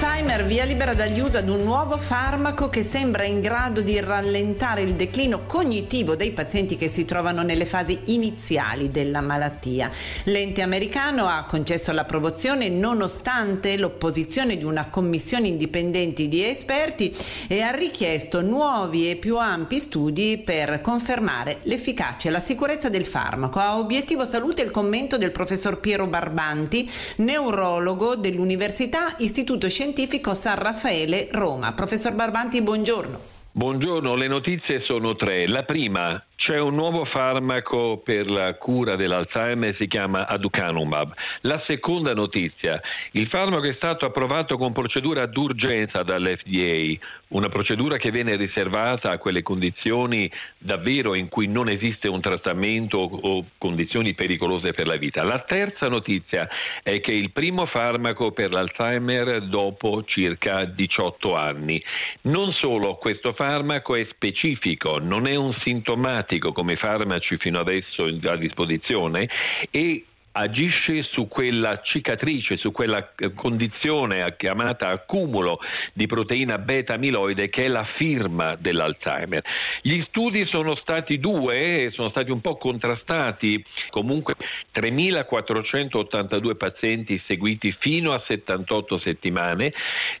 Alzheimer 0.00 0.44
via 0.44 0.62
libera 0.62 0.94
dagli 0.94 1.18
uso 1.18 1.38
ad 1.38 1.48
un 1.48 1.64
nuovo 1.64 1.96
farmaco 1.96 2.68
che 2.68 2.84
sembra 2.84 3.24
in 3.24 3.40
grado 3.40 3.80
di 3.80 3.98
rallentare 3.98 4.82
il 4.82 4.94
declino 4.94 5.44
cognitivo 5.44 6.14
dei 6.14 6.30
pazienti 6.30 6.76
che 6.76 6.88
si 6.88 7.04
trovano 7.04 7.42
nelle 7.42 7.66
fasi 7.66 7.98
iniziali 8.04 8.92
della 8.92 9.20
malattia. 9.20 9.90
L'ente 10.24 10.62
americano 10.62 11.26
ha 11.26 11.44
concesso 11.46 11.90
l'approvazione 11.90 12.68
nonostante 12.68 13.76
l'opposizione 13.76 14.56
di 14.56 14.62
una 14.62 14.86
commissione 14.86 15.48
indipendente 15.48 16.28
di 16.28 16.44
esperti 16.44 17.12
e 17.48 17.60
ha 17.62 17.72
richiesto 17.72 18.40
nuovi 18.40 19.10
e 19.10 19.16
più 19.16 19.36
ampi 19.36 19.80
studi 19.80 20.38
per 20.38 20.80
confermare 20.80 21.58
l'efficacia 21.62 22.28
e 22.28 22.30
la 22.30 22.38
sicurezza 22.38 22.88
del 22.88 23.04
farmaco. 23.04 23.58
A 23.58 23.76
obiettivo 23.76 24.24
salute 24.24 24.62
il 24.62 24.70
commento 24.70 25.18
del 25.18 25.32
professor 25.32 25.80
Piero 25.80 26.06
Barbanti, 26.06 26.88
neurologo 27.16 28.14
dell'Università 28.14 29.16
Istituto 29.18 29.68
Scientifico 29.68 29.86
San 30.34 30.58
Raffaele, 30.58 31.28
Roma. 31.30 31.72
Professor 31.72 32.14
Barbanti, 32.14 32.62
buongiorno. 32.62 33.18
Buongiorno, 33.52 34.14
le 34.14 34.28
notizie 34.28 34.82
sono 34.82 35.16
tre. 35.16 35.48
La 35.48 35.64
prima, 35.64 36.22
c'è 36.48 36.58
un 36.58 36.76
nuovo 36.76 37.04
farmaco 37.04 38.00
per 38.02 38.26
la 38.26 38.54
cura 38.54 38.96
dell'Alzheimer, 38.96 39.76
si 39.76 39.86
chiama 39.86 40.26
Aducanumab. 40.26 41.12
La 41.42 41.62
seconda 41.66 42.14
notizia, 42.14 42.80
il 43.10 43.28
farmaco 43.28 43.66
è 43.66 43.74
stato 43.74 44.06
approvato 44.06 44.56
con 44.56 44.72
procedura 44.72 45.26
d'urgenza 45.26 46.02
dall'FDA, 46.02 47.04
una 47.28 47.50
procedura 47.50 47.98
che 47.98 48.10
viene 48.10 48.36
riservata 48.36 49.10
a 49.10 49.18
quelle 49.18 49.42
condizioni 49.42 50.32
davvero 50.56 51.12
in 51.12 51.28
cui 51.28 51.48
non 51.48 51.68
esiste 51.68 52.08
un 52.08 52.22
trattamento 52.22 52.96
o 52.96 53.44
condizioni 53.58 54.14
pericolose 54.14 54.72
per 54.72 54.86
la 54.86 54.96
vita. 54.96 55.24
La 55.24 55.40
terza 55.40 55.88
notizia 55.88 56.48
è 56.82 56.98
che 57.00 57.12
il 57.12 57.30
primo 57.30 57.66
farmaco 57.66 58.32
per 58.32 58.52
l'Alzheimer 58.52 59.42
dopo 59.42 60.02
circa 60.06 60.64
18 60.64 61.36
anni. 61.36 61.84
Non 62.22 62.52
solo 62.52 62.94
questo 62.94 63.34
farmaco 63.34 63.94
è 63.96 64.06
specifico, 64.10 64.98
non 64.98 65.28
è 65.28 65.34
un 65.34 65.52
sintomatico 65.62 66.37
come 66.38 66.76
farmaci 66.76 67.36
fino 67.38 67.58
adesso 67.58 68.04
a 68.04 68.36
disposizione 68.36 69.28
e 69.70 70.04
agisce 70.38 71.02
su 71.02 71.26
quella 71.28 71.80
cicatrice, 71.82 72.56
su 72.56 72.70
quella 72.70 73.12
eh, 73.16 73.32
condizione 73.34 74.34
chiamata 74.36 74.88
accumulo 74.88 75.58
di 75.92 76.06
proteina 76.06 76.58
beta 76.58 76.94
amiloide 76.94 77.48
che 77.48 77.64
è 77.64 77.68
la 77.68 77.84
firma 77.96 78.56
dell'Alzheimer. 78.56 79.42
Gli 79.82 80.00
studi 80.08 80.46
sono 80.46 80.76
stati 80.76 81.18
due, 81.18 81.90
sono 81.92 82.10
stati 82.10 82.30
un 82.30 82.40
po' 82.40 82.56
contrastati, 82.56 83.62
comunque 83.90 84.34
3.482 84.74 86.56
pazienti 86.56 87.20
seguiti 87.26 87.74
fino 87.78 88.12
a 88.12 88.22
78 88.26 88.98
settimane, 88.98 89.72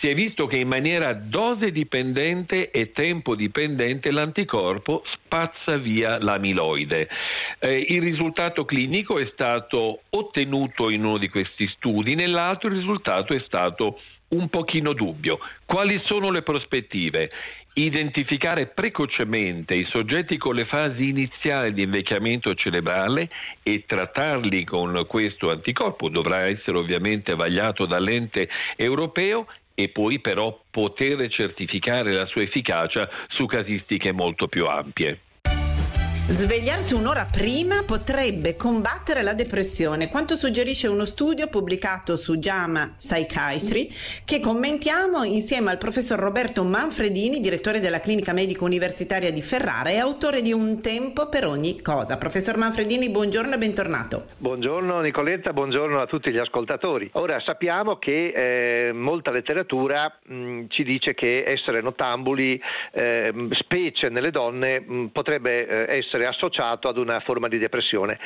si 0.00 0.08
è 0.08 0.14
visto 0.14 0.46
che 0.46 0.56
in 0.56 0.68
maniera 0.68 1.12
dose 1.14 1.70
dipendente 1.70 2.70
e 2.70 2.92
tempo 2.92 3.34
dipendente 3.34 4.10
l'anticorpo 4.10 5.04
spazza 5.12 5.76
via 5.76 6.18
l'amiloide. 6.18 7.08
Eh, 7.58 7.86
il 7.88 8.02
risultato 8.02 8.64
clinico 8.64 9.18
è 9.18 9.28
stato 9.32 9.99
ottenuto 10.10 10.88
in 10.90 11.04
uno 11.04 11.18
di 11.18 11.28
questi 11.28 11.68
studi, 11.68 12.14
nell'altro 12.14 12.68
il 12.68 12.76
risultato 12.76 13.34
è 13.34 13.42
stato 13.46 14.00
un 14.28 14.48
pochino 14.48 14.92
dubbio. 14.92 15.38
Quali 15.64 16.00
sono 16.04 16.30
le 16.30 16.42
prospettive? 16.42 17.30
Identificare 17.72 18.66
precocemente 18.66 19.74
i 19.74 19.86
soggetti 19.90 20.36
con 20.36 20.54
le 20.54 20.64
fasi 20.66 21.08
iniziali 21.08 21.72
di 21.72 21.82
invecchiamento 21.82 22.54
cerebrale 22.54 23.30
e 23.62 23.84
trattarli 23.86 24.64
con 24.64 25.04
questo 25.06 25.50
anticorpo 25.50 26.08
dovrà 26.08 26.48
essere 26.48 26.78
ovviamente 26.78 27.34
vagliato 27.34 27.86
dall'ente 27.86 28.48
europeo 28.76 29.46
e 29.74 29.88
poi 29.88 30.18
però 30.18 30.60
poter 30.70 31.28
certificare 31.30 32.12
la 32.12 32.26
sua 32.26 32.42
efficacia 32.42 33.08
su 33.28 33.46
casistiche 33.46 34.12
molto 34.12 34.48
più 34.48 34.66
ampie. 34.66 35.20
Svegliarsi 36.30 36.94
un'ora 36.94 37.26
prima 37.28 37.82
potrebbe 37.84 38.54
combattere 38.54 39.24
la 39.24 39.34
depressione, 39.34 40.08
quanto 40.08 40.36
suggerisce 40.36 40.86
uno 40.86 41.04
studio 41.04 41.48
pubblicato 41.48 42.14
su 42.16 42.36
JAMA 42.36 42.92
Psychiatry 42.96 43.88
che 44.24 44.38
commentiamo 44.38 45.24
insieme 45.24 45.72
al 45.72 45.78
professor 45.78 46.20
Roberto 46.20 46.62
Manfredini, 46.62 47.40
direttore 47.40 47.80
della 47.80 47.98
Clinica 47.98 48.32
Medica 48.32 48.62
Universitaria 48.62 49.32
di 49.32 49.42
Ferrara 49.42 49.90
e 49.90 49.98
autore 49.98 50.40
di 50.40 50.52
Un 50.52 50.80
tempo 50.80 51.28
per 51.28 51.46
ogni 51.46 51.82
cosa. 51.82 52.16
Professor 52.16 52.56
Manfredini, 52.56 53.10
buongiorno 53.10 53.54
e 53.54 53.58
bentornato. 53.58 54.26
Buongiorno 54.38 55.00
Nicoletta, 55.00 55.52
buongiorno 55.52 56.00
a 56.00 56.06
tutti 56.06 56.30
gli 56.30 56.38
ascoltatori. 56.38 57.10
Ora 57.14 57.40
sappiamo 57.40 57.96
che 57.96 58.88
eh, 58.88 58.92
molta 58.92 59.32
letteratura 59.32 60.16
mh, 60.22 60.66
ci 60.68 60.84
dice 60.84 61.12
che 61.12 61.42
essere 61.44 61.82
nottambuli, 61.82 62.62
eh, 62.92 63.32
specie 63.58 64.08
nelle 64.10 64.30
donne, 64.30 64.78
mh, 64.78 65.06
potrebbe 65.12 65.88
eh, 65.88 65.96
essere 65.96 66.18
essere 66.20 66.26
associato 66.26 66.88
ad 66.88 66.98
una 66.98 67.20
forma 67.20 67.48
di 67.48 67.58
depressione. 67.58 68.18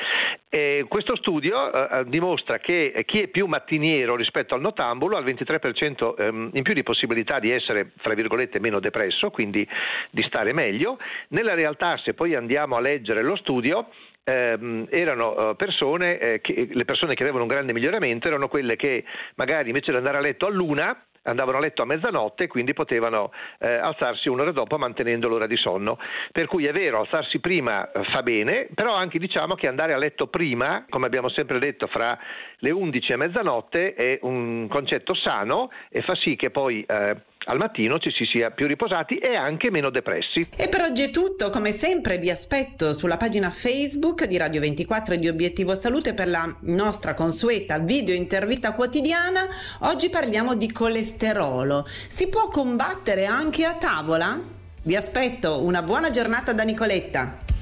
E 0.49 0.85
questo 0.87 1.15
studio 1.15 1.71
eh, 1.71 1.99
eh, 1.99 2.03
dimostra 2.05 2.59
che 2.59 3.03
chi 3.05 3.21
è 3.21 3.27
più 3.27 3.45
mattiniero 3.47 4.15
rispetto 4.15 4.53
al 4.53 4.61
nottambulo 4.61 5.17
ha 5.17 5.19
il 5.19 5.25
23% 5.25 6.15
ehm, 6.17 6.49
in 6.53 6.63
più 6.63 6.73
di 6.73 6.83
possibilità 6.83 7.39
di 7.39 7.51
essere, 7.51 7.91
fra 7.97 8.13
virgolette, 8.13 8.59
meno 8.59 8.79
depresso, 8.79 9.31
quindi 9.31 9.67
di 10.09 10.21
stare 10.23 10.53
meglio. 10.53 10.97
Nella 11.29 11.53
realtà, 11.53 11.97
se 11.97 12.13
poi 12.13 12.35
andiamo 12.35 12.75
a 12.75 12.79
leggere 12.79 13.21
lo 13.21 13.35
studio, 13.35 13.87
ehm, 14.23 14.87
erano 14.89 15.51
eh, 15.51 15.55
persone, 15.55 16.19
eh, 16.19 16.41
che, 16.41 16.67
le 16.71 16.85
persone 16.85 17.15
che 17.15 17.23
avevano 17.23 17.43
un 17.43 17.49
grande 17.49 17.73
miglioramento 17.73 18.27
erano 18.27 18.47
quelle 18.47 18.75
che 18.75 19.03
magari 19.35 19.69
invece 19.69 19.91
di 19.91 19.97
andare 19.97 20.17
a 20.17 20.21
letto 20.21 20.45
all'una 20.45 20.97
andavano 21.25 21.57
a 21.57 21.61
letto 21.61 21.81
a 21.81 21.85
mezzanotte 21.85 22.45
e 22.45 22.47
quindi 22.47 22.73
potevano 22.73 23.31
eh, 23.59 23.73
alzarsi 23.73 24.29
un'ora 24.29 24.51
dopo 24.51 24.77
mantenendo 24.77 25.27
l'ora 25.27 25.47
di 25.47 25.57
sonno. 25.57 25.99
Per 26.31 26.47
cui 26.47 26.65
è 26.65 26.71
vero, 26.71 26.99
alzarsi 26.99 27.39
prima 27.39 27.91
eh, 27.91 28.03
fa 28.05 28.23
bene, 28.23 28.67
però 28.73 28.93
anche 28.93 29.19
diciamo 29.19 29.55
che 29.55 29.67
andare 29.67 29.93
a 29.93 29.97
letto 29.97 30.27
prima, 30.27 30.85
come 30.89 31.05
abbiamo 31.05 31.29
sempre 31.29 31.59
detto, 31.59 31.87
fra 31.87 32.17
le 32.57 32.71
11 32.71 33.11
e 33.11 33.15
mezzanotte 33.15 33.93
è 33.93 34.19
un 34.21 34.67
concetto 34.69 35.13
sano 35.13 35.71
e 35.89 36.01
fa 36.01 36.15
sì 36.15 36.35
che 36.35 36.49
poi 36.49 36.83
eh, 36.87 37.15
al 37.45 37.57
mattino 37.57 37.99
ci 37.99 38.11
si 38.11 38.25
sia 38.25 38.51
più 38.51 38.67
riposati 38.67 39.17
e 39.17 39.35
anche 39.35 39.69
meno 39.69 39.89
depressi. 39.89 40.47
E 40.55 40.67
per 40.67 40.81
oggi 40.81 41.03
è 41.03 41.09
tutto, 41.09 41.49
come 41.49 41.71
sempre 41.71 42.17
vi 42.17 42.29
aspetto 42.29 42.93
sulla 42.93 43.17
pagina 43.17 43.49
Facebook 43.49 44.25
di 44.25 44.37
Radio 44.37 44.61
24 44.61 45.15
e 45.15 45.19
di 45.19 45.27
Obiettivo 45.27 45.75
Salute 45.75 46.13
per 46.13 46.27
la 46.27 46.55
nostra 46.61 47.13
consueta 47.13 47.77
video 47.79 48.15
intervista 48.15 48.73
quotidiana. 48.73 49.47
Oggi 49.81 50.09
parliamo 50.09 50.55
di 50.55 50.71
colesterolo. 50.71 51.85
Si 51.87 52.27
può 52.29 52.49
combattere 52.49 53.25
anche 53.25 53.65
a 53.65 53.75
tavola? 53.75 54.39
Vi 54.83 54.95
aspetto, 54.95 55.63
una 55.63 55.81
buona 55.81 56.11
giornata 56.11 56.53
da 56.53 56.63
Nicoletta. 56.63 57.54